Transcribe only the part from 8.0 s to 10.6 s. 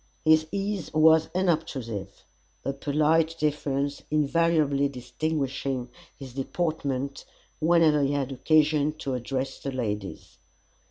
he had occasion to address the ladies.